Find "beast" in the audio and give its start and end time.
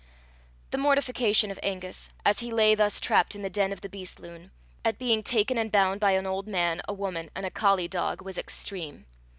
3.89-4.19